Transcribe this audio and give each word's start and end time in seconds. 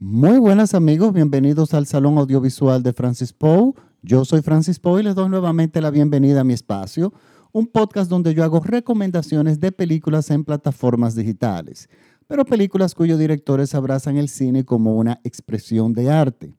Muy 0.00 0.38
buenas 0.38 0.74
amigos, 0.74 1.12
bienvenidos 1.12 1.74
al 1.74 1.84
Salón 1.84 2.18
Audiovisual 2.18 2.84
de 2.84 2.92
Francis 2.92 3.32
Poe. 3.32 3.72
Yo 4.00 4.24
soy 4.24 4.42
Francis 4.42 4.78
Poe 4.78 5.00
y 5.00 5.02
les 5.02 5.16
doy 5.16 5.28
nuevamente 5.28 5.80
la 5.80 5.90
bienvenida 5.90 6.42
a 6.42 6.44
mi 6.44 6.52
espacio, 6.52 7.12
un 7.50 7.66
podcast 7.66 8.08
donde 8.08 8.32
yo 8.32 8.44
hago 8.44 8.60
recomendaciones 8.60 9.58
de 9.58 9.72
películas 9.72 10.30
en 10.30 10.44
plataformas 10.44 11.16
digitales, 11.16 11.88
pero 12.28 12.44
películas 12.44 12.94
cuyos 12.94 13.18
directores 13.18 13.74
abrazan 13.74 14.16
el 14.16 14.28
cine 14.28 14.64
como 14.64 14.94
una 14.94 15.20
expresión 15.24 15.92
de 15.94 16.08
arte. 16.12 16.56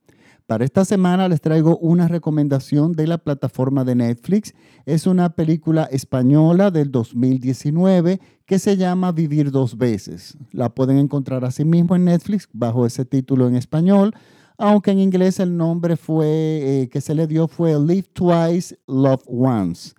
Para 0.50 0.66
esta 0.66 0.84
semana 0.84 1.30
les 1.30 1.42
traigo 1.42 1.78
una 1.78 2.08
recomendación 2.08 2.94
de 2.94 3.06
la 3.06 3.20
plataforma 3.20 3.86
de 3.86 3.94
Netflix. 3.94 4.56
Es 4.88 5.06
una 5.06 5.30
película 5.30 5.84
española 5.92 6.72
del 6.72 6.90
2019 6.90 8.20
que 8.48 8.58
se 8.58 8.76
llama 8.76 9.12
Vivir 9.12 9.52
dos 9.52 9.78
veces. 9.78 10.36
La 10.52 10.70
pueden 10.70 10.98
encontrar 10.98 11.46
así 11.46 11.64
mismo 11.66 11.96
en 11.96 12.06
Netflix 12.06 12.50
bajo 12.52 12.88
ese 12.88 13.06
título 13.06 13.48
en 13.48 13.58
español, 13.58 14.12
aunque 14.58 14.90
en 14.90 14.98
inglés 14.98 15.40
el 15.40 15.56
nombre 15.56 15.98
fue 15.98 16.26
eh, 16.26 16.90
que 16.92 17.00
se 17.00 17.14
le 17.14 17.28
dio 17.28 17.48
fue 17.48 17.80
Live 17.80 18.08
Twice, 18.14 18.76
Love 18.88 19.22
Once. 19.28 19.94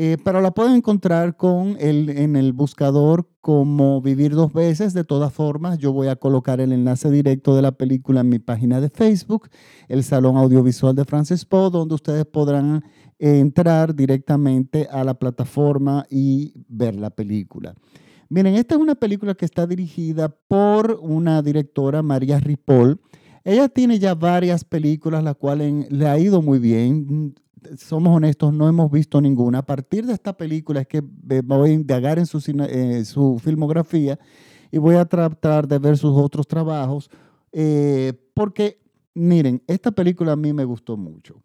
Eh, 0.00 0.16
pero 0.22 0.40
la 0.40 0.52
pueden 0.52 0.76
encontrar 0.76 1.36
con 1.36 1.76
el, 1.80 2.08
en 2.10 2.36
el 2.36 2.52
buscador 2.52 3.28
como 3.40 4.00
Vivir 4.00 4.30
dos 4.30 4.52
veces. 4.52 4.94
De 4.94 5.02
todas 5.02 5.32
formas, 5.32 5.78
yo 5.78 5.92
voy 5.92 6.06
a 6.06 6.14
colocar 6.14 6.60
el 6.60 6.70
enlace 6.70 7.10
directo 7.10 7.56
de 7.56 7.62
la 7.62 7.72
película 7.72 8.20
en 8.20 8.28
mi 8.28 8.38
página 8.38 8.80
de 8.80 8.90
Facebook, 8.90 9.48
el 9.88 10.04
Salón 10.04 10.36
Audiovisual 10.36 10.94
de 10.94 11.04
Francis 11.04 11.44
Poe, 11.44 11.70
donde 11.70 11.96
ustedes 11.96 12.24
podrán 12.26 12.84
entrar 13.18 13.92
directamente 13.92 14.86
a 14.88 15.02
la 15.02 15.14
plataforma 15.14 16.06
y 16.08 16.52
ver 16.68 16.94
la 16.94 17.10
película. 17.10 17.74
Miren, 18.28 18.54
esta 18.54 18.76
es 18.76 18.80
una 18.80 18.94
película 18.94 19.34
que 19.34 19.46
está 19.46 19.66
dirigida 19.66 20.28
por 20.28 20.96
una 21.02 21.42
directora, 21.42 22.04
María 22.04 22.38
Ripoll. 22.38 23.00
Ella 23.42 23.68
tiene 23.68 23.98
ya 23.98 24.14
varias 24.14 24.62
películas, 24.62 25.24
las 25.24 25.34
cuales 25.34 25.90
le 25.90 26.06
ha 26.06 26.16
ido 26.20 26.40
muy 26.40 26.60
bien 26.60 27.34
somos 27.76 28.16
honestos, 28.16 28.52
no 28.52 28.68
hemos 28.68 28.90
visto 28.90 29.20
ninguna. 29.20 29.58
A 29.58 29.66
partir 29.66 30.06
de 30.06 30.12
esta 30.12 30.36
película 30.36 30.80
es 30.80 30.86
que 30.86 31.00
voy 31.00 31.70
a 31.70 31.72
indagar 31.72 32.18
en 32.18 32.26
su, 32.26 32.38
eh, 32.68 33.04
su 33.04 33.38
filmografía 33.42 34.18
y 34.70 34.78
voy 34.78 34.96
a 34.96 35.04
tratar 35.04 35.66
de 35.66 35.78
ver 35.78 35.96
sus 35.96 36.16
otros 36.16 36.46
trabajos, 36.46 37.10
eh, 37.52 38.12
porque 38.34 38.80
miren, 39.14 39.62
esta 39.66 39.90
película 39.90 40.32
a 40.32 40.36
mí 40.36 40.52
me 40.52 40.64
gustó 40.64 40.96
mucho. 40.96 41.42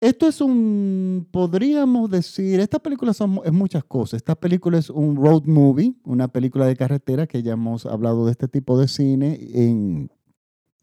Esto 0.00 0.26
es 0.28 0.40
un, 0.40 1.28
podríamos 1.30 2.10
decir, 2.10 2.58
esta 2.58 2.78
película 2.78 3.12
son, 3.12 3.40
es 3.44 3.52
muchas 3.52 3.84
cosas. 3.84 4.18
Esta 4.18 4.34
película 4.34 4.78
es 4.78 4.88
un 4.88 5.16
road 5.16 5.44
movie, 5.44 5.94
una 6.04 6.28
película 6.28 6.64
de 6.66 6.74
carretera, 6.74 7.26
que 7.26 7.42
ya 7.42 7.52
hemos 7.52 7.84
hablado 7.84 8.24
de 8.24 8.32
este 8.32 8.48
tipo 8.48 8.78
de 8.78 8.88
cine 8.88 9.38
en, 9.52 10.10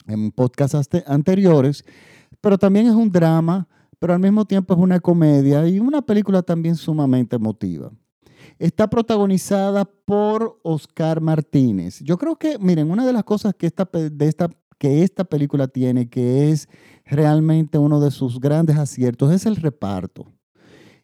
en 0.06 0.32
podcasts 0.32 0.90
anteriores, 1.08 1.84
pero 2.42 2.60
también 2.60 2.86
es 2.86 2.94
un 2.94 3.12
drama, 3.12 3.68
pero 4.00 4.14
al 4.14 4.20
mismo 4.20 4.45
tiempo 4.45 4.73
es 4.73 4.80
una 4.80 5.00
comedia 5.00 5.67
y 5.67 5.80
una 5.80 6.02
película 6.02 6.42
también 6.42 6.76
sumamente 6.76 7.36
emotiva. 7.36 7.92
Está 8.59 8.89
protagonizada 8.89 9.86
por 9.86 10.59
Oscar 10.64 11.22
Martínez. 11.22 12.00
Yo 12.02 12.17
creo 12.17 12.36
que, 12.38 12.58
miren, 12.59 12.89
una 12.89 13.06
de 13.06 13.14
las 13.14 13.23
cosas 13.23 13.54
que 13.54 13.67
esta, 13.67 13.88
de 13.92 14.28
esta, 14.28 14.50
que 14.78 15.04
esta 15.04 15.23
película 15.23 15.67
tiene, 15.67 16.09
que 16.09 16.52
es 16.52 16.67
realmente 17.06 17.78
uno 17.78 18.00
de 18.00 18.12
sus 18.12 18.39
grandes 18.39 18.78
aciertos, 18.78 19.31
es 19.31 19.45
el 19.45 19.56
reparto. 19.56 20.32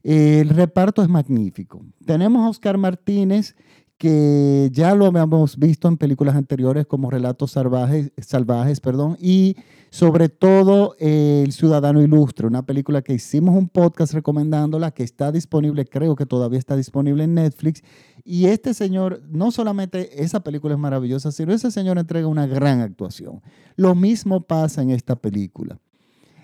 El 0.03 0.49
reparto 0.49 1.01
es 1.01 1.09
magnífico. 1.09 1.85
Tenemos 2.05 2.45
a 2.45 2.49
Oscar 2.49 2.77
Martínez, 2.77 3.55
que 3.97 4.69
ya 4.73 4.95
lo 4.95 5.05
habíamos 5.05 5.57
visto 5.57 5.87
en 5.87 5.97
películas 5.97 6.35
anteriores 6.35 6.85
como 6.85 7.09
Relatos 7.09 7.51
Salvajes, 7.51 8.11
salvajes 8.17 8.81
perdón, 8.81 9.17
y 9.19 9.55
sobre 9.93 10.27
todo 10.27 10.95
El 10.97 11.51
Ciudadano 11.51 12.01
Ilustre, 12.01 12.47
una 12.47 12.65
película 12.65 13.03
que 13.03 13.13
hicimos 13.13 13.55
un 13.55 13.69
podcast 13.69 14.15
recomendándola, 14.15 14.89
que 14.89 15.03
está 15.03 15.31
disponible, 15.31 15.85
creo 15.85 16.15
que 16.15 16.25
todavía 16.25 16.57
está 16.57 16.75
disponible 16.75 17.25
en 17.25 17.35
Netflix. 17.35 17.83
Y 18.23 18.47
este 18.47 18.73
señor, 18.73 19.21
no 19.29 19.51
solamente 19.51 20.23
esa 20.23 20.39
película 20.39 20.73
es 20.73 20.79
maravillosa, 20.79 21.31
sino 21.31 21.53
ese 21.53 21.69
señor 21.69 21.99
entrega 21.99 22.25
una 22.25 22.47
gran 22.47 22.81
actuación. 22.81 23.43
Lo 23.75 23.93
mismo 23.93 24.41
pasa 24.41 24.81
en 24.81 24.89
esta 24.89 25.15
película. 25.15 25.79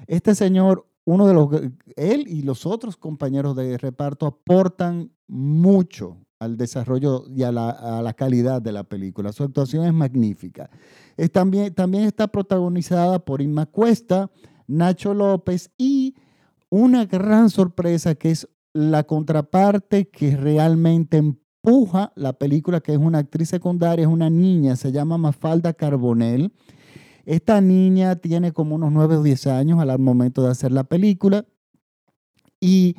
Este 0.05 0.35
señor, 0.35 0.87
uno 1.03 1.25
de 1.25 1.33
los, 1.33 1.49
él 1.95 2.25
y 2.27 2.43
los 2.43 2.67
otros 2.67 2.97
compañeros 2.97 3.55
de 3.55 3.79
reparto 3.79 4.27
aportan 4.27 5.11
mucho 5.27 6.17
al 6.39 6.55
desarrollo 6.55 7.25
y 7.29 7.43
a 7.43 7.51
la, 7.51 8.13
calidad 8.17 8.61
de 8.61 8.71
la 8.71 8.83
película. 8.83 9.33
Su 9.33 9.43
actuación 9.43 9.85
es 9.85 9.93
magnífica. 9.93 10.69
también, 11.31 11.73
también 11.73 12.05
está 12.05 12.27
protagonizada 12.27 13.19
por 13.19 13.41
Inma 13.41 13.65
Cuesta, 13.65 14.31
Nacho 14.67 15.13
López 15.13 15.71
y 15.77 16.15
una 16.69 17.05
gran 17.05 17.49
sorpresa 17.49 18.15
que 18.15 18.31
es 18.31 18.47
la 18.73 19.03
contraparte 19.03 20.09
que 20.09 20.37
realmente 20.37 21.17
empuja 21.17 22.13
la 22.15 22.33
película, 22.33 22.79
que 22.79 22.93
es 22.93 22.99
una 22.99 23.19
actriz 23.19 23.49
secundaria, 23.49 24.03
es 24.03 24.11
una 24.11 24.29
niña, 24.29 24.75
se 24.75 24.91
llama 24.91 25.17
Mafalda 25.17 25.73
Carbonell. 25.73 26.53
Esta 27.25 27.59
niña 27.59 28.15
tiene 28.15 28.53
como 28.53 28.75
unos 28.75 28.91
9 28.91 29.17
o 29.17 29.23
10 29.23 29.47
años 29.47 29.79
al 29.79 29.99
momento 29.99 30.43
de 30.43 30.51
hacer 30.51 30.71
la 30.71 30.85
película 30.85 31.45
y 32.61 32.95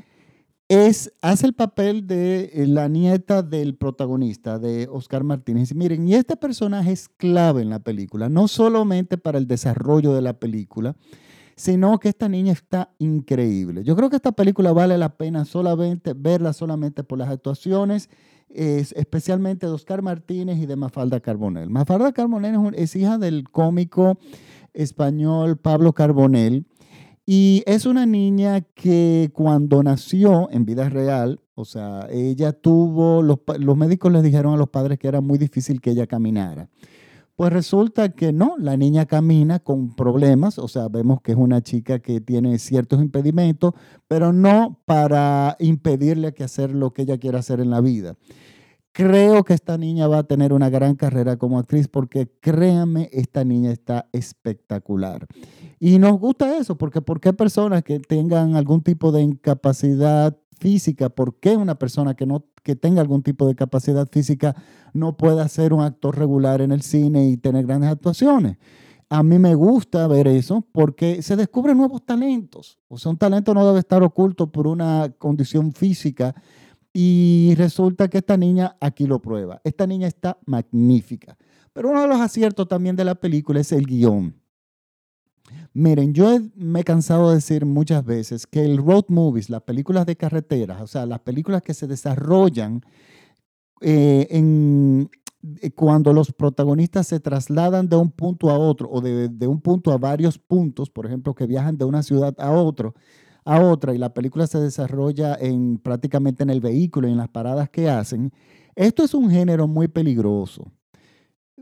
es, 0.71 1.13
hace 1.21 1.49
el 1.49 1.53
papel 1.53 2.07
de 2.07 2.53
eh, 2.55 2.67
la 2.69 2.87
nieta 2.87 3.43
del 3.43 3.75
protagonista, 3.75 4.61
de 4.61 4.89
Oscar 4.89 5.25
Martínez. 5.25 5.75
Miren, 5.75 6.07
y 6.07 6.15
este 6.15 6.37
personaje 6.37 6.93
es 6.93 7.09
clave 7.09 7.63
en 7.63 7.71
la 7.71 7.81
película, 7.81 8.29
no 8.29 8.47
solamente 8.47 9.19
para 9.19 9.39
el 9.39 9.49
desarrollo 9.49 10.15
de 10.15 10.23
la 10.23 10.35
película, 10.35 10.95
sino 11.57 11.99
que 11.99 12.11
esta 12.11 12.29
niña 12.29 12.53
está 12.53 12.95
increíble. 13.01 13.83
Yo 13.83 13.97
creo 13.97 14.11
que 14.11 14.17
esta 14.17 14.31
película 14.31 14.73
vale 14.73 14.97
la 14.97 15.17
pena 15.17 15.45
solamente 15.45 16.15
verla 16.15 16.53
solamente 16.53 17.03
por 17.03 17.19
las 17.19 17.31
actuaciones, 17.31 18.09
especialmente 18.49 19.67
de 19.67 19.73
Oscar 19.73 20.03
Martínez 20.03 20.59
y 20.59 20.67
de 20.67 20.77
Mafalda 20.77 21.19
Carbonell. 21.19 21.69
Mafalda 21.69 22.13
Carbonell 22.13 22.75
es, 22.75 22.95
es 22.95 22.97
hija 22.97 23.19
del 23.19 23.51
cómico 23.51 24.19
español 24.73 25.57
Pablo 25.57 25.93
Carbonell 25.93 26.65
y 27.33 27.63
es 27.65 27.87
una 27.87 28.07
niña 28.07 28.61
que 28.61 29.31
cuando 29.33 29.85
nació 29.85 30.51
en 30.51 30.65
vida 30.65 30.89
real, 30.89 31.39
o 31.55 31.65
sea, 31.65 32.09
ella 32.11 32.53
tuvo, 32.53 33.23
los, 33.23 33.39
médicos 33.77 34.11
le 34.11 34.21
dijeron 34.21 34.53
a 34.53 34.57
los 34.57 34.71
padres 34.71 34.99
que 34.99 35.07
era 35.07 35.21
muy 35.21 35.39
difícil 35.39 35.81
que 35.81 35.91
ella 35.91 36.09
caminara. 36.09 36.69
Pues 37.37 37.53
resulta 37.53 38.09
que 38.09 38.33
no, 38.33 38.57
la 38.59 38.77
niña 38.77 39.07
camina 39.07 39.61
con 39.61 39.95
problemas, 39.95 40.59
o 40.59 40.67
sea, 40.67 40.89
vemos 40.89 41.21
que 41.23 41.31
es 41.31 41.39
una 41.39 41.63
chica 41.63 42.01
que 42.01 42.21
tiene 42.21 42.59
ciertos 42.59 43.01
impedimentos, 43.01 43.75
pero 44.09 44.33
no 44.33 44.81
para 44.85 45.57
impedirle 45.61 46.35
que 46.35 46.43
hacer 46.43 46.73
lo 46.73 46.93
que 46.93 47.03
ella 47.03 47.19
quiera 47.19 47.39
hacer 47.39 47.61
en 47.61 47.71
la 47.71 47.81
vida. 47.81 48.17
Creo 48.93 49.45
que 49.45 49.55
esta 49.55 49.79
niña 49.79 50.09
va 50.09 50.19
a 50.19 50.25
tener 50.25 50.53
una 50.53 50.69
gran 50.69 50.97
carrera 50.97 51.37
como 51.37 51.59
actriz 51.59 51.87
porque 51.87 52.29
créanme, 52.41 53.09
esta 53.13 53.45
niña 53.45 53.71
está 53.71 54.09
espectacular. 54.13 55.27
Y 55.79 55.99
nos 55.99 56.19
gusta 56.19 56.57
eso, 56.59 56.77
porque 56.77 57.01
¿por 57.01 57.21
qué 57.21 57.33
personas 57.33 57.85
que 57.85 58.01
tengan 58.01 58.57
algún 58.57 58.83
tipo 58.83 59.13
de 59.13 59.23
incapacidad 59.23 60.37
física, 60.59 61.09
por 61.09 61.39
qué 61.39 61.57
una 61.57 61.77
persona 61.77 62.15
que, 62.15 62.27
no, 62.27 62.45
que 62.65 62.75
tenga 62.75 63.01
algún 63.01 63.23
tipo 63.23 63.47
de 63.47 63.55
capacidad 63.55 64.09
física 64.11 64.57
no 64.93 65.17
puede 65.17 65.49
ser 65.49 65.73
un 65.73 65.83
actor 65.83 66.19
regular 66.19 66.61
en 66.61 66.73
el 66.73 66.83
cine 66.83 67.29
y 67.29 67.37
tener 67.37 67.67
grandes 67.67 67.91
actuaciones? 67.91 68.59
A 69.09 69.23
mí 69.23 69.39
me 69.39 69.55
gusta 69.55 70.07
ver 70.09 70.29
eso 70.29 70.65
porque 70.73 71.23
se 71.23 71.37
descubren 71.37 71.77
nuevos 71.77 72.05
talentos. 72.05 72.79
O 72.89 72.99
sea, 72.99 73.11
un 73.11 73.19
talento 73.19 73.55
no 73.55 73.67
debe 73.67 73.81
estar 73.81 74.03
oculto 74.03 74.53
por 74.53 74.67
una 74.67 75.13
condición 75.19 75.73
física 75.73 76.35
y 76.93 77.55
resulta 77.57 78.09
que 78.09 78.19
esta 78.19 78.37
niña 78.37 78.77
aquí 78.81 79.07
lo 79.07 79.21
prueba. 79.21 79.61
Esta 79.65 79.87
niña 79.87 80.09
está 80.09 80.39
magnífica. 80.47 81.37
Pero 81.73 81.91
uno 81.91 82.03
de 82.03 82.09
los 82.09 82.21
aciertos 82.21 82.67
también 82.67 82.97
de 82.97 83.05
la 83.05 83.15
película 83.15 83.61
es 83.61 83.71
el 83.73 83.87
guion. 83.87 84.35
Miren, 85.73 86.15
yo 86.15 86.39
me 86.55 86.81
he 86.81 86.85
cansado 86.85 87.29
de 87.29 87.37
decir 87.37 87.65
muchas 87.65 88.05
veces 88.05 88.47
que 88.47 88.65
el 88.65 88.79
road 88.79 89.05
movies, 89.09 89.51
las 89.51 89.63
películas 89.63 90.07
de 90.07 90.17
carreteras, 90.17 90.81
o 90.81 90.87
sea, 90.87 91.07
las 91.07 91.21
películas 91.21 91.63
que 91.63 91.75
se 91.75 91.87
desarrollan 91.87 92.83
eh, 93.81 94.29
eh, 94.31 95.71
cuando 95.71 96.13
los 96.13 96.33
protagonistas 96.33 97.07
se 97.07 97.21
trasladan 97.21 97.89
de 97.89 97.97
un 97.97 98.11
punto 98.11 98.51
a 98.51 98.59
otro 98.59 98.89
o 98.91 99.01
de, 99.01 99.29
de, 99.29 99.47
un 99.47 99.61
punto 99.61 99.93
a 99.93 99.99
varios 99.99 100.39
puntos, 100.39 100.91
por 100.91 101.07
ejemplo, 101.07 101.35
que 101.35 101.47
viajan 101.47 101.79
de 101.79 101.85
una 101.85 102.03
ciudad 102.03 102.35
a 102.39 102.51
otro, 102.51 102.95
a 103.45 103.61
otra 103.61 103.95
y 103.95 103.99
la 103.99 104.15
película 104.15 104.47
se 104.47 104.59
desarrolla 104.59 105.37
en 105.41 105.79
prácticamente 105.79 106.43
en 106.43 106.51
el 106.51 106.61
vehículo 106.61 107.09
y 107.09 107.13
en 107.13 107.19
las 107.19 107.29
paradas 107.29 107.71
que 107.71 107.89
hacen, 107.89 108.33
esto 108.75 109.03
es 109.03 109.15
un 109.15 109.31
género 109.31 109.67
muy 109.69 109.89
peligroso. 109.89 110.71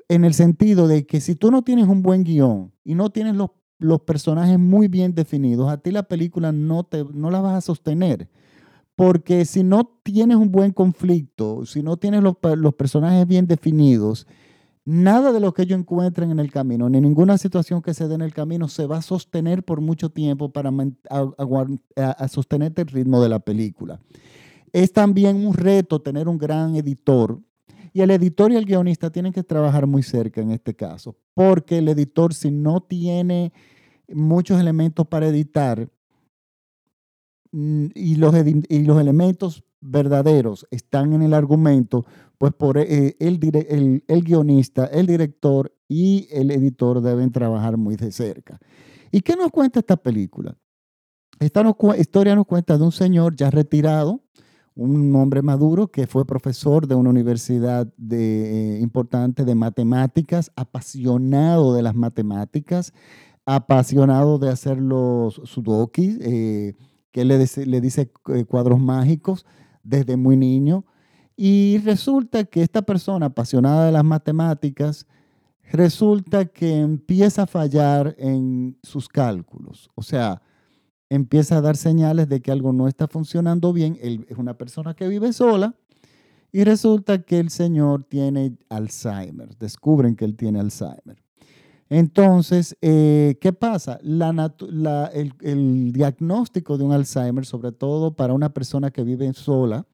En 0.09 0.25
el 0.25 0.35
sentido 0.35 0.89
de 0.89 1.07
que 1.07 1.21
si 1.21 1.35
tú 1.35 1.51
no 1.51 1.63
tienes 1.63 1.87
un 1.89 2.03
buen 2.03 2.25
guion 2.25 2.73
y 2.85 2.95
no 2.95 3.11
tienes 3.11 3.37
los, 3.37 3.51
los 3.79 4.01
personajes 4.01 4.59
muy 4.59 4.89
bien 4.89 5.15
definidos, 5.15 5.71
a 5.71 5.79
ti 5.79 5.91
la 5.91 6.05
película 6.05 6.53
no, 6.53 6.85
te, 6.85 7.05
no 7.05 7.31
la 7.31 7.41
vas 7.41 7.55
a 7.55 7.61
sostener. 7.61 8.29
Porque 8.97 9.45
si 9.45 9.63
no 9.63 10.01
tienes 10.03 10.37
un 10.37 10.51
buen 10.51 10.73
conflicto, 10.73 11.65
si 11.67 11.83
no 11.83 11.97
tienes 11.99 12.23
los, 12.23 12.35
los 12.57 12.75
personajes 12.75 13.27
bien 13.27 13.47
definidos, 13.47 14.27
Nada 14.91 15.33
de 15.33 15.41
lo 15.41 15.53
que 15.53 15.65
ellos 15.65 15.79
encuentren 15.79 16.31
en 16.31 16.39
el 16.39 16.51
camino, 16.51 16.89
ni 16.89 16.99
ninguna 16.99 17.37
situación 17.37 17.83
que 17.83 17.93
se 17.93 18.09
dé 18.09 18.15
en 18.15 18.23
el 18.23 18.33
camino 18.33 18.69
se 18.69 18.87
va 18.87 18.97
a 18.97 19.03
sostener 19.03 19.63
por 19.63 19.83
mucho 19.83 20.09
tiempo 20.09 20.51
para 20.51 20.73
a, 21.11 22.29
sostener 22.29 22.73
el 22.75 22.87
ritmo 22.87 23.21
de 23.21 23.29
la 23.29 23.39
película. 23.39 24.01
Es 24.73 24.91
también 24.95 25.47
un 25.47 25.53
reto 25.53 26.01
tener 26.01 26.27
un 26.27 26.39
gran 26.39 26.75
editor 26.75 27.39
y 27.93 28.01
el 28.01 28.11
editor 28.13 28.51
y 28.51 28.57
el 28.57 28.65
guionista 28.65 29.11
tienen 29.11 29.35
que 29.35 29.43
trabajar 29.43 29.87
muy 29.87 30.03
cerca 30.03 30.41
en 30.41 30.53
este 30.53 30.75
caso, 30.75 31.15
porque 31.35 31.77
el 31.77 31.89
editor 31.89 32.33
si 32.33 32.51
no 32.51 32.81
tiene 32.81 33.53
muchos 34.09 34.59
elementos 34.59 35.07
para 35.07 35.29
editar 35.29 35.87
mm, 37.53 37.89
y 37.95 38.15
los 38.15 38.35
elementos 38.99 39.63
verdaderos 39.81 40.67
están 40.71 41.13
en 41.13 41.23
el 41.23 41.35
argumento, 41.35 42.05
pues 42.39 42.53
por 42.53 42.79
eh, 42.79 43.17
el, 43.19 43.39
guionista, 44.25 44.87
el 44.87 45.07
director 45.07 45.73
y 45.89 46.29
el 46.31 46.51
editor 46.51 47.01
deben 47.01 47.33
trabajar 47.33 47.77
muy 47.77 47.97
de 47.97 48.13
cerca. 48.13 48.59
¿Y 49.11 49.21
qué 49.21 49.37
nos 49.37 49.51
cuenta 49.51 49.81
esta 49.81 49.97
película? 49.97 50.57
Esta 51.41 51.65
historia 51.99 52.35
nos 52.35 52.47
cuenta 52.47 52.77
de 52.77 52.85
un 52.85 52.93
señor 52.93 53.37
ya 53.37 53.51
retirado, 53.51 54.23
un 54.75 55.15
hombre 55.17 55.43
maduro 55.43 55.89
que 55.89 56.07
fue 56.07 56.25
profesor 56.25 56.87
de 56.87 56.95
una 56.95 57.11
universidad 57.11 57.93
eh, 58.11 58.79
importante 58.81 59.45
de 59.45 59.55
matemáticas, 59.55 60.53
apasionado 60.55 61.75
de 61.75 61.83
las 61.83 61.95
matemáticas, 61.95 62.93
apasionado 63.45 64.39
de 64.39 64.51
hacer 64.51 64.79
los 64.79 65.41
sudokis, 65.45 66.19
eh, 66.21 66.77
que 67.11 67.25
le 67.25 67.81
dice 67.81 68.13
cuadros 68.47 68.79
mágicos, 68.79 69.47
desde 69.83 70.17
muy 70.17 70.37
niño. 70.37 70.85
Y 71.37 71.79
resulta 71.85 72.45
que 72.45 72.63
esta 72.63 72.83
persona 72.83 73.27
apasionada 73.27 73.87
de 73.87 73.93
las 73.93 74.05
matemáticas, 74.05 75.07
resulta 75.71 76.47
que 76.47 76.81
empieza 76.81 77.43
a 77.43 77.47
fallar 77.47 78.15
en 78.19 78.79
sus 78.83 79.09
cálculos. 79.09 79.91
O 79.95 80.03
sea, 80.03 80.43
empieza 81.11 81.59
a 81.59 81.61
dar 81.61 81.77
señales 81.77 82.29
de 82.29 82.41
que 82.41 82.51
algo 82.51 82.73
no 82.73 82.89
está 82.89 83.07
funcionando 83.09 83.73
bien. 83.73 83.99
Él 84.01 84.27
es 84.29 84.39
una 84.39 84.55
persona 84.55 84.95
que 84.95 85.09
vive 85.09 85.33
sola 85.33 85.75
y 86.53 86.65
resulta 86.65 87.23
que 87.23 87.39
el 87.39 87.51
señor 87.51 88.05
tiene 88.05 88.57
Alzheimer. 88.69 89.57
Descubren 89.59 90.17
que 90.17 90.25
él 90.25 90.37
tiene 90.37 90.61
Alzheimer. 90.61 91.23
Entonces, 91.91 92.77
eh, 92.83 93.39
¿qué 93.41 93.53
pasa? 93.53 93.99
el, 94.03 95.93
diagnóstico 95.93 96.77
de 96.77 96.85
un 96.85 96.93
Alzheimer, 96.93 97.47
sobre 97.47 97.73
todo 97.73 98.15
para 98.15 98.35
una 98.35 98.53
persona 98.53 98.91
que 98.91 99.05
vive 99.05 99.33
sola, 99.33 99.87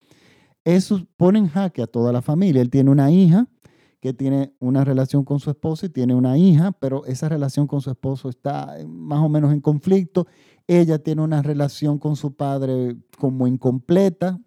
eso 0.65 1.07
pone 1.17 1.39
en 1.39 1.49
jaque 1.49 1.83
a 1.83 1.87
toda 1.87 2.13
la 2.13 2.23
familia. 2.23 2.63
Él 2.63 2.71
tiene 2.71 2.91
una 2.91 3.11
hija 3.11 3.47
que 4.01 4.13
tiene 4.13 4.55
una 4.59 4.85
relación 4.85 5.25
con 5.25 5.41
su 5.41 5.51
esposo 5.51 5.87
y 5.87 5.89
tiene 5.89 6.15
una 6.15 6.37
hija, 6.37 6.73
pero 6.73 7.07
esa 7.07 7.29
relación 7.29 7.67
con 7.67 7.81
su 7.81 7.91
esposo 7.91 8.29
está 8.29 8.77
más 8.87 9.21
o 9.21 9.29
menos 9.29 9.53
en 9.53 9.61
conflicto. 9.61 10.27
Ella 10.67 10.99
tiene 10.99 11.23
una 11.23 11.43
relación 11.43 11.99
con 11.99 12.17
su 12.17 12.35
padre 12.35 12.97
como 13.19 13.47
incompleta. 13.47 14.41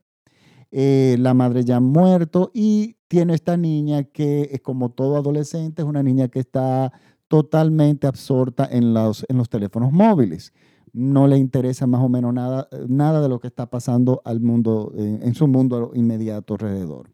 Eh, 0.70 1.16
la 1.20 1.34
madre 1.34 1.64
ya 1.64 1.78
ha 1.78 1.80
muerto 1.80 2.52
y 2.54 2.98
tiene 3.08 3.34
esta 3.34 3.56
niña 3.56 4.04
que 4.04 4.50
es 4.52 4.62
como 4.62 4.92
todo 4.92 5.16
adolescente, 5.16 5.82
es 5.82 5.88
una 5.88 6.04
niña 6.04 6.28
que 6.28 6.40
está 6.40 6.92
totalmente 7.28 8.08
absorta 8.08 8.68
en 8.70 8.94
los, 8.94 9.26
en 9.30 9.38
los 9.38 9.50
teléfonos 9.50 9.92
móviles. 9.92 10.54
No 10.94 11.28
le 11.28 11.38
interesa 11.38 11.86
más 11.86 12.02
o 12.02 12.10
menos 12.10 12.34
nada, 12.34 12.68
nada 12.88 13.22
de 13.22 13.30
lo 13.30 13.40
que 13.40 13.48
está 13.48 13.70
pasando 13.70 14.22
al 14.26 14.40
mundo, 14.40 14.92
en 14.96 15.34
su 15.36 15.48
mundo 15.48 15.92
inmediato 15.94 16.54
alrededor. 16.54 17.12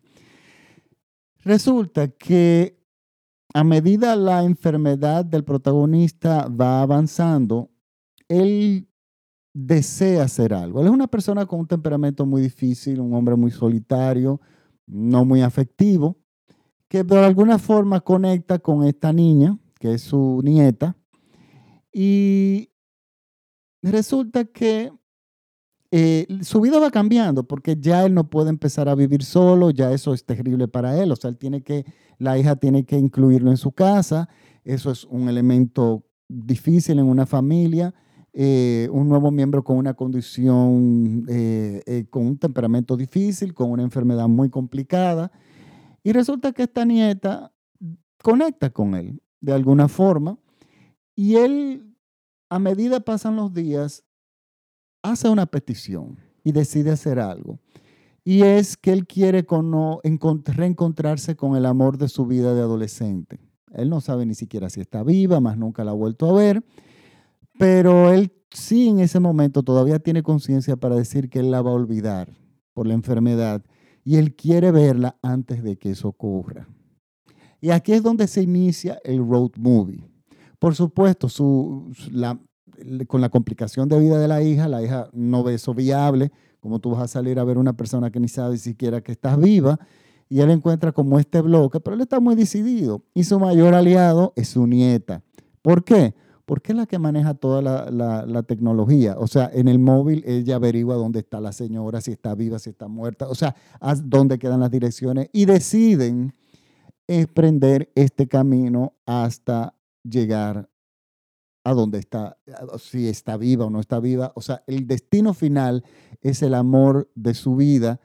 Resulta 1.44 2.08
que 2.08 2.80
a 3.54 3.64
medida 3.64 4.16
la 4.16 4.44
enfermedad 4.44 5.26
del 5.26 5.44
protagonista 5.44 6.48
va 6.48 6.82
avanzando, 6.82 7.70
él 8.28 8.88
desea 9.54 10.24
hacer 10.24 10.54
algo. 10.54 10.80
Él 10.80 10.88
es 10.88 10.94
una 10.94 11.08
persona 11.08 11.46
con 11.46 11.60
un 11.60 11.68
temperamento 11.68 12.26
muy 12.26 12.42
difícil, 12.42 13.00
un 13.00 13.14
hombre 13.14 13.36
muy 13.36 13.52
solitario, 13.52 14.42
no 14.88 15.26
muy 15.26 15.42
afectivo, 15.42 16.18
que 16.88 17.04
de 17.04 17.20
alguna 17.20 17.60
forma 17.60 18.02
conecta 18.02 18.60
con 18.60 18.84
esta 18.86 19.14
niña 19.14 19.60
que 19.84 19.96
es 19.96 20.02
su 20.02 20.40
nieta, 20.46 20.96
y 21.92 22.70
resulta 23.82 24.46
que 24.46 24.94
eh, 25.92 26.26
su 26.42 26.62
vida 26.62 26.80
va 26.80 26.90
cambiando 26.90 27.46
porque 27.46 27.76
ya 27.78 28.06
él 28.06 28.14
no 28.14 28.30
puede 28.30 28.50
empezar 28.50 28.88
a 28.88 28.96
vivir 28.96 29.26
solo, 29.26 29.72
ya 29.72 29.92
eso 29.92 30.14
es 30.14 30.24
terrible 30.24 30.70
para 30.70 30.98
él, 31.04 31.12
o 31.12 31.18
sea, 31.18 31.30
él 31.32 31.38
tiene 31.38 31.64
que, 31.64 31.84
la 32.18 32.38
hija 32.38 32.56
tiene 32.56 32.86
que 32.86 32.98
incluirlo 32.98 33.52
en 33.52 33.58
su 33.58 33.74
casa, 33.74 34.30
eso 34.64 34.90
es 34.90 35.04
un 35.04 35.28
elemento 35.28 36.06
difícil 36.30 37.00
en 37.00 37.06
una 37.06 37.26
familia, 37.26 37.94
eh, 38.32 38.88
un 38.90 39.10
nuevo 39.10 39.32
miembro 39.32 39.66
con 39.66 39.76
una 39.76 39.96
condición, 39.96 41.26
eh, 41.28 42.06
con 42.10 42.26
un 42.26 42.38
temperamento 42.38 42.96
difícil, 42.96 43.54
con 43.54 43.70
una 43.70 43.84
enfermedad 43.84 44.30
muy 44.30 44.50
complicada, 44.50 45.30
y 46.04 46.14
resulta 46.14 46.54
que 46.54 46.64
esta 46.64 46.86
nieta 46.86 47.52
conecta 48.22 48.70
con 48.70 48.96
él 48.96 49.20
de 49.44 49.52
alguna 49.54 49.88
forma. 49.88 50.40
Y 51.16 51.36
él, 51.36 51.96
a 52.50 52.58
medida 52.58 53.02
pasan 53.02 53.36
los 53.36 53.54
días, 53.54 54.04
hace 55.04 55.30
una 55.30 55.46
petición 55.46 56.18
y 56.44 56.54
decide 56.54 56.92
hacer 56.92 57.20
algo. 57.20 57.60
Y 58.24 58.44
es 58.44 58.78
que 58.78 58.94
él 58.94 59.06
quiere 59.06 59.46
reencontrarse 60.46 61.36
con 61.36 61.58
el 61.58 61.66
amor 61.66 61.98
de 61.98 62.08
su 62.08 62.26
vida 62.26 62.56
de 62.56 62.62
adolescente. 62.62 63.38
Él 63.74 63.90
no 63.90 64.00
sabe 64.00 64.26
ni 64.26 64.34
siquiera 64.34 64.70
si 64.70 64.80
está 64.80 65.04
viva, 65.04 65.42
más 65.42 65.58
nunca 65.58 65.84
la 65.84 65.92
ha 65.92 65.96
vuelto 65.96 66.30
a 66.30 66.34
ver. 66.34 66.64
Pero 67.60 68.14
él 68.14 68.32
sí 68.50 68.88
en 68.88 69.00
ese 69.00 69.20
momento 69.20 69.62
todavía 69.62 70.00
tiene 70.00 70.24
conciencia 70.24 70.78
para 70.78 70.96
decir 70.96 71.30
que 71.30 71.40
él 71.40 71.52
la 71.52 71.62
va 71.62 71.72
a 71.72 71.76
olvidar 71.76 72.32
por 72.74 72.88
la 72.88 72.94
enfermedad. 72.94 73.62
Y 74.06 74.16
él 74.16 74.36
quiere 74.36 74.72
verla 74.72 75.18
antes 75.22 75.64
de 75.64 75.78
que 75.78 75.92
eso 75.92 76.08
ocurra. 76.08 76.70
Y 77.64 77.72
aquí 77.72 77.94
es 77.94 78.04
donde 78.04 78.28
se 78.28 78.42
inicia 78.42 79.00
el 79.06 79.26
road 79.26 79.52
movie. 79.56 80.04
Por 80.60 80.76
supuesto, 80.76 81.30
su, 81.30 81.94
con 83.08 83.22
la 83.22 83.30
complicación 83.30 83.88
de 83.88 83.98
vida 84.02 84.20
de 84.20 84.28
la 84.28 84.44
hija, 84.44 84.68
la 84.68 84.84
hija 84.84 85.08
no 85.14 85.46
ve 85.46 85.54
eso 85.54 85.74
viable, 85.74 86.34
como 86.60 86.80
tú 86.80 86.90
vas 86.90 87.04
a 87.04 87.08
salir 87.08 87.40
a 87.40 87.46
ver 87.46 87.58
una 87.58 87.72
persona 87.72 88.12
que 88.12 88.20
ni 88.20 88.28
sabe 88.28 88.58
siquiera 88.58 89.00
que 89.00 89.14
estás 89.14 89.40
viva, 89.40 89.80
y 90.28 90.42
él 90.42 90.50
encuentra 90.50 90.92
como 90.92 91.20
este 91.20 91.40
bloque, 91.40 91.80
pero 91.80 91.96
él 91.96 92.02
está 92.02 92.20
muy 92.20 92.36
decidido. 92.36 93.06
Y 93.14 93.24
su 93.24 93.40
mayor 93.40 93.74
aliado 93.74 94.34
es 94.36 94.50
su 94.50 94.68
nieta. 94.68 95.24
¿Por 95.62 95.86
qué? 95.86 96.16
Porque 96.46 96.74
es 96.74 96.78
la 96.78 96.86
que 96.86 97.00
maneja 97.00 97.34
toda 97.34 97.62
la, 97.62 98.26
la, 98.26 98.44
tecnología. 98.44 99.16
O 99.18 99.28
sea, 99.28 99.50
en 99.54 99.70
el 99.70 99.80
móvil 99.80 100.22
ella 100.28 100.58
averigua 100.58 100.96
dónde 100.96 101.20
está 101.20 101.40
la 101.40 101.54
señora, 101.54 102.02
si 102.02 102.12
está 102.12 102.36
viva, 102.36 102.60
si 102.60 102.72
está 102.72 102.90
muerta, 102.90 103.30
o 103.30 103.36
sea, 103.36 103.56
dónde 104.04 104.38
quedan 104.38 104.60
las 104.60 104.70
direcciones 104.70 105.30
y 105.32 105.46
deciden 105.46 106.34
emprender 107.08 107.92
este 107.96 108.28
camino 108.28 108.94
hasta 109.06 109.76
llegar 110.04 110.70
a 111.64 111.74
donde 111.74 112.00
está, 112.00 112.38
si 112.78 113.08
está 113.08 113.38
viva 113.38 113.66
o 113.66 113.70
no 113.70 113.80
está 113.80 114.00
viva. 114.00 114.32
O 114.36 114.42
sea, 114.42 114.64
el 114.68 114.88
destino 114.88 115.34
final 115.34 115.84
es 116.22 116.42
el 116.42 116.54
amor 116.54 117.10
de 117.16 117.34
su 117.34 117.56
vida 117.56 118.02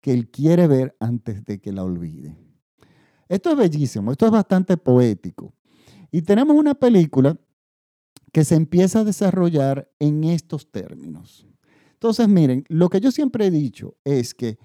que 0.00 0.12
él 0.12 0.30
quiere 0.30 0.66
ver 0.66 0.96
antes 1.00 1.44
de 1.44 1.60
que 1.60 1.72
la 1.72 1.84
olvide. 1.84 2.36
Esto 3.28 3.50
es 3.50 3.56
bellísimo, 3.56 4.12
esto 4.12 4.26
es 4.26 4.32
bastante 4.32 4.76
poético. 4.76 5.54
Y 6.10 6.22
tenemos 6.22 6.56
una 6.56 6.74
película 6.74 7.38
que 8.32 8.44
se 8.44 8.54
empieza 8.54 9.00
a 9.00 9.04
desarrollar 9.04 9.90
en 9.98 10.24
estos 10.24 10.70
términos. 10.70 11.46
Entonces, 11.92 12.28
miren, 12.28 12.64
lo 12.68 12.88
que 12.88 13.00
yo 13.00 13.10
siempre 13.10 13.46
he 13.46 13.50
dicho 13.50 13.96
es 14.04 14.34
que 14.34 14.58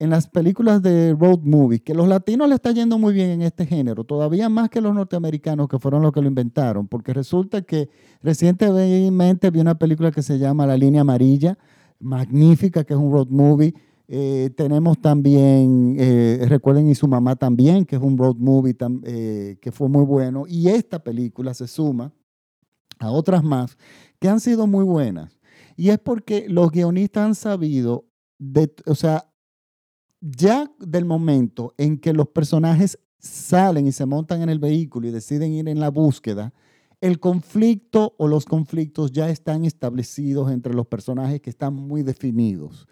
en 0.00 0.08
las 0.08 0.26
películas 0.26 0.82
de 0.82 1.14
road 1.14 1.40
movie, 1.42 1.80
que 1.80 1.92
los 1.92 2.08
latinos 2.08 2.48
le 2.48 2.54
está 2.54 2.72
yendo 2.72 2.98
muy 2.98 3.12
bien 3.12 3.28
en 3.28 3.42
este 3.42 3.66
género, 3.66 4.02
todavía 4.02 4.48
más 4.48 4.70
que 4.70 4.80
los 4.80 4.94
norteamericanos 4.94 5.68
que 5.68 5.78
fueron 5.78 6.00
los 6.00 6.10
que 6.10 6.22
lo 6.22 6.26
inventaron, 6.26 6.88
porque 6.88 7.12
resulta 7.12 7.60
que 7.60 7.90
recientemente 8.22 9.50
vi 9.50 9.60
una 9.60 9.78
película 9.78 10.10
que 10.10 10.22
se 10.22 10.38
llama 10.38 10.66
La 10.66 10.78
línea 10.78 11.02
amarilla, 11.02 11.58
magnífica, 11.98 12.82
que 12.82 12.94
es 12.94 12.98
un 12.98 13.12
road 13.12 13.28
movie. 13.28 13.74
Eh, 14.08 14.48
tenemos 14.56 14.98
también, 15.02 15.96
eh, 15.98 16.46
recuerden, 16.48 16.88
y 16.88 16.94
su 16.94 17.06
mamá 17.06 17.36
también, 17.36 17.84
que 17.84 17.96
es 17.96 18.02
un 18.02 18.16
road 18.16 18.36
movie 18.36 18.74
eh, 19.04 19.58
que 19.60 19.70
fue 19.70 19.90
muy 19.90 20.04
bueno. 20.04 20.44
Y 20.48 20.68
esta 20.68 21.04
película 21.04 21.52
se 21.52 21.68
suma 21.68 22.10
a 22.98 23.10
otras 23.10 23.44
más 23.44 23.76
que 24.18 24.30
han 24.30 24.40
sido 24.40 24.66
muy 24.66 24.84
buenas. 24.84 25.38
Y 25.76 25.90
es 25.90 25.98
porque 25.98 26.46
los 26.48 26.70
guionistas 26.70 27.26
han 27.26 27.34
sabido, 27.34 28.06
de, 28.38 28.74
o 28.86 28.94
sea, 28.94 29.29
ya 30.20 30.70
del 30.78 31.04
momento 31.04 31.74
en 31.78 31.98
que 31.98 32.12
los 32.12 32.28
personajes 32.28 32.98
salen 33.18 33.86
y 33.86 33.92
se 33.92 34.06
montan 34.06 34.42
en 34.42 34.48
el 34.48 34.58
vehículo 34.58 35.08
y 35.08 35.10
deciden 35.10 35.52
ir 35.52 35.68
en 35.68 35.80
la 35.80 35.90
búsqueda, 35.90 36.52
el 37.00 37.18
conflicto 37.18 38.14
o 38.18 38.28
los 38.28 38.44
conflictos 38.44 39.12
ya 39.12 39.30
están 39.30 39.64
establecidos 39.64 40.50
entre 40.50 40.74
los 40.74 40.86
personajes 40.86 41.40
que 41.40 41.50
están 41.50 41.74
muy 41.74 42.02
definidos. 42.02 42.86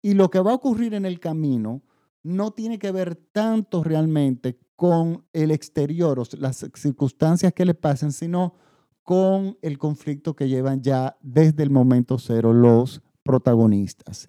Y 0.00 0.14
lo 0.14 0.30
que 0.30 0.40
va 0.40 0.52
a 0.52 0.54
ocurrir 0.54 0.94
en 0.94 1.04
el 1.04 1.20
camino 1.20 1.82
no 2.22 2.52
tiene 2.52 2.78
que 2.78 2.90
ver 2.92 3.16
tanto 3.16 3.84
realmente 3.84 4.58
con 4.76 5.24
el 5.32 5.50
exterior 5.50 6.18
o 6.18 6.24
las 6.38 6.66
circunstancias 6.74 7.52
que 7.52 7.64
le 7.64 7.74
pasan, 7.74 8.12
sino 8.12 8.54
con 9.02 9.58
el 9.62 9.78
conflicto 9.78 10.34
que 10.34 10.48
llevan 10.48 10.82
ya 10.82 11.16
desde 11.20 11.62
el 11.62 11.70
momento 11.70 12.18
cero 12.18 12.52
los 12.52 13.02
protagonistas. 13.22 14.28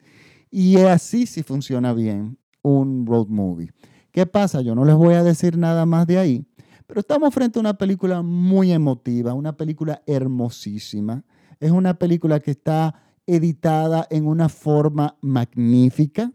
Y 0.56 0.78
así 0.78 1.26
sí 1.26 1.42
funciona 1.42 1.94
bien 1.94 2.38
un 2.62 3.08
road 3.08 3.26
movie. 3.28 3.72
¿Qué 4.12 4.28
pasa? 4.28 4.62
Yo 4.62 4.76
no 4.76 4.86
les 4.86 4.94
voy 4.94 5.16
a 5.16 5.24
decir 5.24 5.58
nada 5.58 5.88
más 5.88 6.06
de 6.06 6.20
ahí, 6.20 6.46
pero 6.86 7.00
estamos 7.00 7.34
frente 7.34 7.58
a 7.58 7.62
una 7.62 7.74
película 7.74 8.22
muy 8.22 8.72
emotiva, 8.72 9.34
una 9.34 9.58
película 9.58 10.04
hermosísima. 10.06 11.24
Es 11.60 11.72
una 11.72 11.96
película 11.96 12.40
que 12.40 12.52
está 12.52 12.94
editada 13.26 14.06
en 14.12 14.28
una 14.28 14.48
forma 14.48 15.18
magnífica. 15.22 16.32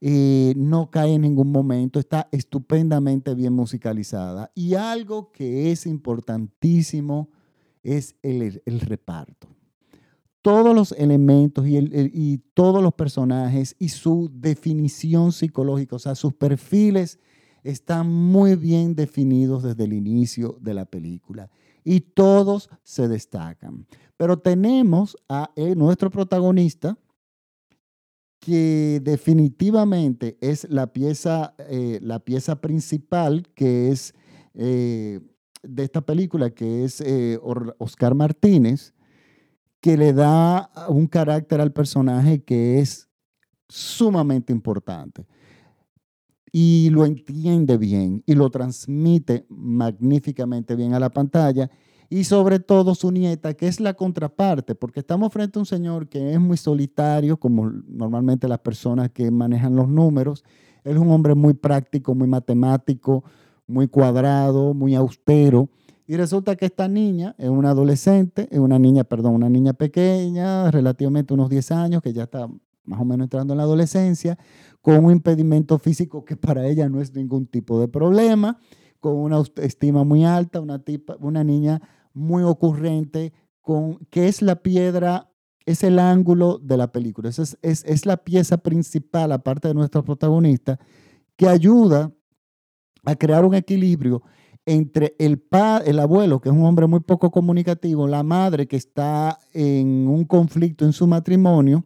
Eh, 0.00 0.54
no 0.56 0.92
cae 0.92 1.14
en 1.14 1.22
ningún 1.22 1.50
momento, 1.50 1.98
está 1.98 2.28
estupendamente 2.30 3.34
bien 3.34 3.52
musicalizada. 3.52 4.52
Y 4.54 4.74
algo 4.74 5.32
que 5.32 5.72
es 5.72 5.86
importantísimo 5.86 7.30
es 7.82 8.14
el, 8.22 8.62
reparto. 8.80 9.48
Todos 10.44 10.74
los 10.74 10.92
elementos 10.92 11.64
y, 11.66 12.36
todos 12.52 12.82
los 12.82 12.92
personajes 12.92 13.74
y 13.78 13.88
su 13.88 14.30
definición 14.30 15.32
psicológica, 15.32 15.96
o 15.96 15.98
sea, 15.98 16.14
sus 16.14 16.34
perfiles 16.34 17.18
están 17.62 18.12
muy 18.12 18.54
bien 18.54 18.94
definidos 18.94 19.62
desde 19.62 19.84
el 19.84 19.94
inicio 19.94 20.58
de 20.60 20.74
la 20.74 20.84
película 20.84 21.48
y 21.82 22.00
todos 22.00 22.68
se 22.82 23.08
destacan. 23.08 23.86
Pero 24.18 24.38
tenemos 24.38 25.16
a 25.30 25.50
eh, 25.56 25.74
nuestro 25.74 26.10
protagonista, 26.10 26.98
que 28.38 29.00
definitivamente 29.02 30.36
es 30.42 30.68
la 30.68 30.92
pieza, 30.92 31.54
eh, 31.70 32.00
la 32.02 32.18
pieza 32.18 32.60
principal 32.60 33.48
que 33.54 33.88
es 33.88 34.12
eh, 34.52 35.20
de 35.62 35.84
esta 35.84 36.02
película, 36.02 36.50
que 36.50 36.84
es 36.84 37.02
Oscar 37.78 38.14
Martínez, 38.14 38.92
que 39.84 39.98
le 39.98 40.14
da 40.14 40.70
un 40.88 41.06
carácter 41.06 41.60
al 41.60 41.70
personaje 41.70 42.42
que 42.42 42.80
es 42.80 43.10
sumamente 43.68 44.50
importante 44.50 45.26
y 46.50 46.88
lo 46.88 47.04
entiende 47.04 47.76
bien 47.76 48.22
y 48.24 48.34
lo 48.34 48.48
transmite 48.48 49.44
magníficamente 49.50 50.74
bien 50.74 50.94
a 50.94 51.00
la 51.00 51.10
pantalla 51.10 51.70
y 52.08 52.24
sobre 52.24 52.60
todo 52.60 52.94
su 52.94 53.12
nieta, 53.12 53.52
que 53.52 53.68
es 53.68 53.78
la 53.78 53.92
contraparte, 53.92 54.74
porque 54.74 55.00
estamos 55.00 55.30
frente 55.30 55.58
a 55.58 55.60
un 55.60 55.66
señor 55.66 56.08
que 56.08 56.32
es 56.32 56.40
muy 56.40 56.56
solitario, 56.56 57.36
como 57.36 57.70
normalmente 57.86 58.48
las 58.48 58.60
personas 58.60 59.10
que 59.10 59.30
manejan 59.30 59.76
los 59.76 59.90
números. 59.90 60.44
Él 60.82 60.96
es 60.96 61.02
un 61.02 61.10
hombre 61.10 61.34
muy 61.34 61.52
práctico, 61.52 62.14
muy 62.14 62.26
matemático, 62.26 63.22
muy 63.66 63.86
cuadrado, 63.88 64.72
muy 64.72 64.94
austero. 64.94 65.68
Y 66.06 66.16
resulta 66.16 66.54
que 66.56 66.66
esta 66.66 66.86
niña 66.86 67.34
es 67.38 67.48
una 67.48 67.70
adolescente, 67.70 68.46
es 68.50 68.58
una 68.58 68.78
niña, 68.78 69.04
perdón, 69.04 69.34
una 69.34 69.48
niña 69.48 69.72
pequeña, 69.72 70.70
relativamente 70.70 71.32
unos 71.32 71.48
10 71.48 71.70
años, 71.72 72.02
que 72.02 72.12
ya 72.12 72.24
está 72.24 72.46
más 72.84 73.00
o 73.00 73.04
menos 73.06 73.24
entrando 73.24 73.54
en 73.54 73.58
la 73.58 73.64
adolescencia, 73.64 74.38
con 74.82 75.02
un 75.02 75.12
impedimento 75.12 75.78
físico 75.78 76.24
que 76.24 76.36
para 76.36 76.66
ella 76.66 76.88
no 76.90 77.00
es 77.00 77.14
ningún 77.14 77.46
tipo 77.46 77.80
de 77.80 77.88
problema, 77.88 78.58
con 79.00 79.16
una 79.16 79.42
estima 79.56 80.04
muy 80.04 80.24
alta, 80.24 80.60
una, 80.60 80.78
tipa, 80.78 81.16
una 81.20 81.42
niña 81.42 81.80
muy 82.12 82.42
ocurrente, 82.42 83.32
con, 83.62 83.98
que 84.10 84.28
es 84.28 84.42
la 84.42 84.56
piedra, 84.56 85.30
es 85.64 85.82
el 85.84 85.98
ángulo 85.98 86.58
de 86.58 86.76
la 86.76 86.92
película. 86.92 87.30
Es, 87.30 87.56
es, 87.62 87.84
es 87.84 88.04
la 88.04 88.18
pieza 88.18 88.58
principal, 88.58 89.32
aparte 89.32 89.68
de 89.68 89.74
nuestra 89.74 90.02
protagonista, 90.02 90.78
que 91.36 91.48
ayuda 91.48 92.12
a 93.06 93.16
crear 93.16 93.46
un 93.46 93.54
equilibrio 93.54 94.22
entre 94.66 95.14
el, 95.18 95.38
pa, 95.38 95.78
el 95.78 95.98
abuelo, 95.98 96.40
que 96.40 96.48
es 96.48 96.54
un 96.54 96.64
hombre 96.64 96.86
muy 96.86 97.00
poco 97.00 97.30
comunicativo, 97.30 98.08
la 98.08 98.22
madre 98.22 98.66
que 98.66 98.76
está 98.76 99.38
en 99.52 100.08
un 100.08 100.24
conflicto 100.24 100.84
en 100.84 100.92
su 100.92 101.06
matrimonio, 101.06 101.84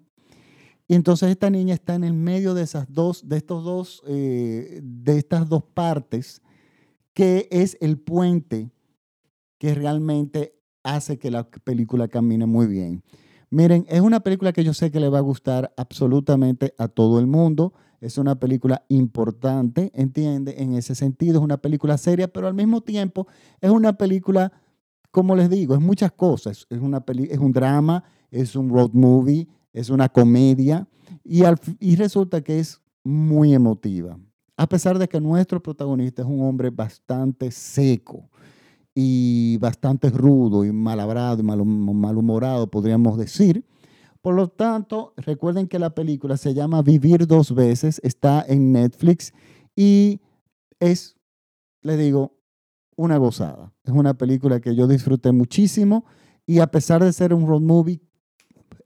y 0.87 0.95
entonces 0.95 1.29
esta 1.31 1.51
niña 1.51 1.75
está 1.75 1.95
en 1.95 2.05
el 2.05 2.15
medio 2.15 2.55
de 2.55 2.63
esas 2.63 2.91
dos, 2.91 3.29
de 3.29 3.37
estos 3.37 3.63
dos, 3.63 4.03
eh, 4.07 4.81
de 4.83 5.19
estas 5.19 5.49
dos 5.49 5.63
partes, 5.63 6.41
que 7.13 7.47
es 7.51 7.77
el 7.81 7.99
puente 7.99 8.71
que 9.59 9.75
realmente 9.75 10.55
hace 10.83 11.19
que 11.19 11.31
la 11.31 11.49
película 11.51 12.09
camine 12.09 12.47
muy 12.47 12.67
bien. 12.67 13.03
Miren, 13.51 13.85
es 13.89 14.01
una 14.01 14.21
película 14.21 14.53
que 14.53 14.65
yo 14.65 14.73
sé 14.73 14.91
que 14.91 15.01
le 15.01 15.09
va 15.09 15.19
a 15.19 15.23
gustar 15.23 15.73
absolutamente 15.77 16.75
a 16.79 16.89
todo 16.89 17.19
el 17.19 17.27
mundo. 17.27 17.75
Es 18.00 18.19
una 18.19 18.38
película 18.38 18.85
importante, 18.88 19.90
entiende, 19.95 20.62
en 20.62 20.75
ese 20.75 20.95
sentido. 20.95 21.38
Es 21.38 21.45
una 21.45 21.59
película 21.59 21.99
seria, 21.99 22.28
pero 22.28 22.47
al 22.47 22.55
mismo 22.55 22.81
tiempo 22.81 23.26
es 23.61 23.71
una 23.71 23.95
película, 23.95 24.52
como 25.11 25.35
les 25.35 25.50
digo, 25.50 25.75
es 25.75 25.81
muchas 25.81 26.12
cosas. 26.12 26.67
Es, 26.71 26.81
una 26.81 27.00
peli 27.00 27.28
es 27.31 27.38
un 27.38 27.52
drama, 27.52 28.05
es 28.31 28.55
un 28.55 28.69
road 28.69 28.90
movie, 28.93 29.49
es 29.73 29.90
una 29.90 30.09
comedia 30.09 30.87
y, 31.25 31.43
y 31.81 31.97
resulta 31.97 32.40
que 32.40 32.61
es 32.61 32.81
muy 33.02 33.55
emotiva. 33.55 34.19
A 34.57 34.69
pesar 34.69 34.99
de 34.99 35.09
que 35.09 35.21
nuestro 35.21 35.62
protagonista 35.62 36.23
es 36.23 36.28
un 36.28 36.40
hombre 36.43 36.71
bastante 36.71 37.50
seco 37.50 38.28
y 38.95 39.57
bastante 39.59 40.11
rudo 40.11 40.64
y 40.64 40.73
malabrado 40.73 41.40
y 41.40 41.45
malhumorado, 41.45 42.69
podríamos 42.69 43.17
decir. 43.17 43.64
Por 44.21 44.35
lo 44.35 44.49
tanto, 44.49 45.15
recuerden 45.17 45.69
que 45.69 45.79
la 45.79 45.91
película 45.91 46.37
se 46.37 46.55
llama 46.55 46.83
Vivir 46.83 47.27
dos 47.27 47.55
veces, 47.55 48.01
está 48.03 48.45
en 48.47 48.73
Netflix 48.73 49.33
y 49.77 50.21
es, 50.81 51.17
le 51.83 51.97
digo, 51.97 52.37
una 52.97 53.17
gozada. 53.17 53.73
Es 53.85 53.93
una 53.93 54.15
película 54.15 54.61
que 54.61 54.75
yo 54.75 54.89
disfruté 54.89 55.31
muchísimo 55.31 56.05
y 56.47 56.59
a 56.59 56.67
pesar 56.67 57.05
de 57.05 57.13
ser 57.13 57.33
un 57.33 57.47
road 57.47 57.61
movie, 57.61 58.01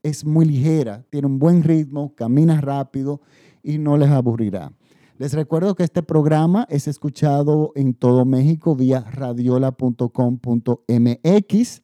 es 0.02 0.24
muy 0.24 0.44
ligera, 0.44 1.04
tiene 1.10 1.28
un 1.28 1.38
buen 1.38 1.62
ritmo, 1.62 2.14
camina 2.14 2.60
rápido 2.60 3.20
y 3.62 3.78
no 3.78 3.96
les 3.96 4.10
aburrirá. 4.10 4.72
Les 5.16 5.32
recuerdo 5.32 5.76
que 5.76 5.84
este 5.84 6.02
programa 6.02 6.66
es 6.68 6.88
escuchado 6.88 7.72
en 7.74 7.94
todo 7.94 8.24
México 8.24 8.74
vía 8.74 9.00
radiola.com.mx. 9.00 11.82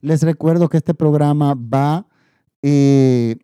Les 0.00 0.22
recuerdo 0.22 0.68
que 0.68 0.78
este 0.78 0.94
programa 0.94 1.54
va 1.54 2.07
eh, 2.62 3.36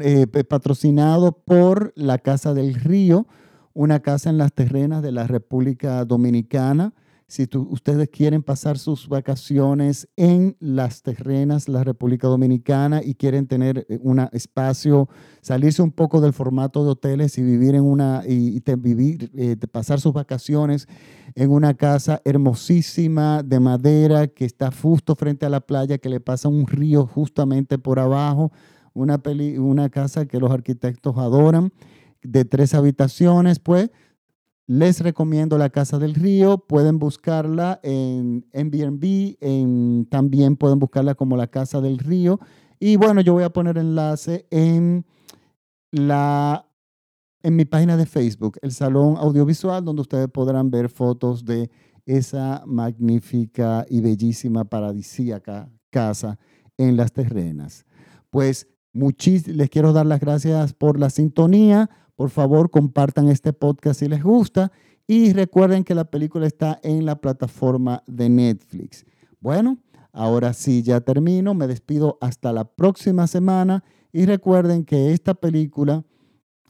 eh, 0.00 0.44
patrocinado 0.44 1.32
por 1.32 1.92
la 1.96 2.18
Casa 2.18 2.54
del 2.54 2.74
Río, 2.74 3.26
una 3.74 4.00
casa 4.00 4.30
en 4.30 4.38
las 4.38 4.52
terrenas 4.52 5.02
de 5.02 5.12
la 5.12 5.26
República 5.26 6.04
Dominicana 6.04 6.94
si 7.28 7.46
ustedes 7.54 8.08
quieren 8.08 8.42
pasar 8.42 8.78
sus 8.78 9.06
vacaciones 9.06 10.08
en 10.16 10.56
las 10.60 11.02
terrenas, 11.02 11.68
la 11.68 11.84
República 11.84 12.26
Dominicana, 12.26 13.02
y 13.04 13.14
quieren 13.14 13.46
tener 13.46 13.84
eh, 13.90 13.98
un 14.02 14.26
espacio, 14.32 15.10
salirse 15.42 15.82
un 15.82 15.92
poco 15.92 16.22
del 16.22 16.32
formato 16.32 16.82
de 16.84 16.90
hoteles 16.92 17.36
y 17.36 17.42
vivir 17.42 17.74
en 17.74 17.84
una, 17.84 18.22
y, 18.26 18.62
vivir, 18.78 19.30
eh, 19.36 19.56
pasar 19.70 20.00
sus 20.00 20.14
vacaciones 20.14 20.88
en 21.34 21.50
una 21.50 21.74
casa 21.74 22.22
hermosísima 22.24 23.42
de 23.42 23.60
madera 23.60 24.26
que 24.28 24.46
está 24.46 24.70
justo 24.72 25.14
frente 25.14 25.44
a 25.44 25.50
la 25.50 25.60
playa, 25.60 25.98
que 25.98 26.08
le 26.08 26.20
pasa 26.20 26.48
un 26.48 26.66
río 26.66 27.06
justamente 27.06 27.76
por 27.76 27.98
abajo, 27.98 28.52
una, 28.94 29.20
una 29.58 29.90
casa 29.90 30.24
que 30.24 30.40
los 30.40 30.50
arquitectos 30.50 31.18
adoran, 31.18 31.74
de 32.22 32.46
tres 32.46 32.72
habitaciones, 32.72 33.58
pues 33.58 33.90
les 34.68 35.00
recomiendo 35.00 35.56
la 35.56 35.70
Casa 35.70 35.98
del 35.98 36.14
Río. 36.14 36.58
Pueden 36.58 36.98
buscarla 36.98 37.80
en 37.82 38.46
Airbnb. 38.52 39.36
En, 39.40 40.06
también 40.10 40.56
pueden 40.56 40.78
buscarla 40.78 41.14
como 41.14 41.38
la 41.38 41.46
Casa 41.46 41.80
del 41.80 41.98
Río. 41.98 42.38
Y 42.78 42.96
bueno, 42.96 43.22
yo 43.22 43.32
voy 43.32 43.44
a 43.44 43.50
poner 43.50 43.78
enlace 43.78 44.46
en, 44.50 45.06
la, 45.90 46.68
en 47.42 47.56
mi 47.56 47.64
página 47.64 47.96
de 47.96 48.04
Facebook, 48.04 48.58
el 48.60 48.72
Salón 48.72 49.16
Audiovisual, 49.16 49.82
donde 49.82 50.02
ustedes 50.02 50.28
podrán 50.28 50.70
ver 50.70 50.90
fotos 50.90 51.46
de 51.46 51.70
esa 52.04 52.62
magnífica 52.66 53.86
y 53.88 54.02
bellísima 54.02 54.66
paradisíaca 54.66 55.70
casa 55.90 56.38
en 56.76 56.98
las 56.98 57.12
terrenas. 57.12 57.86
Pues 58.28 58.68
les 58.92 59.70
quiero 59.70 59.94
dar 59.94 60.04
las 60.04 60.20
gracias 60.20 60.74
por 60.74 60.98
la 60.98 61.08
sintonía 61.08 61.88
por 62.18 62.30
favor, 62.30 62.68
compartan 62.68 63.28
este 63.28 63.52
podcast 63.52 64.00
si 64.00 64.08
les 64.08 64.24
gusta 64.24 64.72
y 65.06 65.32
recuerden 65.32 65.84
que 65.84 65.94
la 65.94 66.04
película 66.04 66.48
está 66.48 66.80
en 66.82 67.06
la 67.06 67.20
plataforma 67.20 68.02
de 68.08 68.28
Netflix. 68.28 69.06
Bueno, 69.38 69.78
ahora 70.12 70.52
sí 70.52 70.82
ya 70.82 71.00
termino, 71.00 71.54
me 71.54 71.68
despido 71.68 72.18
hasta 72.20 72.52
la 72.52 72.64
próxima 72.64 73.28
semana 73.28 73.84
y 74.12 74.26
recuerden 74.26 74.84
que 74.84 75.12
esta 75.12 75.32
película 75.34 76.02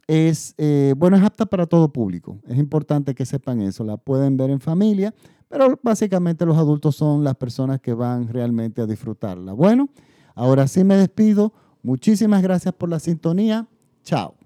es, 0.05 0.53
eh, 0.59 0.93
bueno, 0.95 1.17
es 1.17 1.23
apta 1.23 1.47
para 1.47 1.65
todo 1.65 1.91
público. 1.91 2.37
Es 2.47 2.59
importante 2.59 3.15
que 3.15 3.25
sepan 3.25 3.59
eso. 3.61 3.83
La 3.83 3.97
pueden 3.97 4.37
ver 4.37 4.51
en 4.51 4.59
familia, 4.59 5.15
pero 5.47 5.79
básicamente 5.81 6.45
los 6.45 6.59
adultos 6.59 6.95
son 6.95 7.23
las 7.23 7.33
personas 7.37 7.81
que 7.81 7.95
van 7.95 8.27
realmente 8.27 8.83
a 8.83 8.85
disfrutarla. 8.85 9.53
Bueno, 9.53 9.89
ahora 10.35 10.67
sí 10.67 10.83
me 10.83 10.95
despido. 10.95 11.53
Muchísimas 11.81 12.43
gracias 12.43 12.71
por 12.75 12.89
la 12.89 12.99
sintonía. 12.99 13.67
Chao. 14.03 14.38